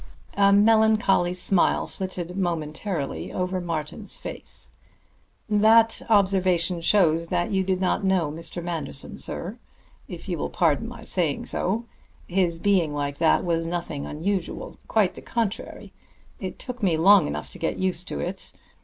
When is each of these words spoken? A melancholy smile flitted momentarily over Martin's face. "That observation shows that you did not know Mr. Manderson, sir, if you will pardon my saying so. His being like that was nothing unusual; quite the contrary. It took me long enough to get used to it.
A 0.35 0.51
melancholy 0.51 1.35
smile 1.35 1.85
flitted 1.85 2.35
momentarily 2.35 3.31
over 3.31 3.61
Martin's 3.61 4.17
face. 4.17 4.71
"That 5.47 6.01
observation 6.09 6.81
shows 6.81 7.27
that 7.27 7.51
you 7.51 7.63
did 7.63 7.79
not 7.79 8.03
know 8.03 8.31
Mr. 8.31 8.63
Manderson, 8.63 9.19
sir, 9.19 9.59
if 10.07 10.27
you 10.27 10.39
will 10.39 10.49
pardon 10.49 10.87
my 10.87 11.03
saying 11.03 11.45
so. 11.45 11.85
His 12.27 12.57
being 12.57 12.95
like 12.95 13.19
that 13.19 13.45
was 13.45 13.67
nothing 13.67 14.07
unusual; 14.07 14.77
quite 14.87 15.13
the 15.13 15.21
contrary. 15.21 15.93
It 16.39 16.57
took 16.57 16.81
me 16.81 16.97
long 16.97 17.27
enough 17.27 17.51
to 17.51 17.59
get 17.59 17.77
used 17.77 18.07
to 18.07 18.19
it. 18.19 18.53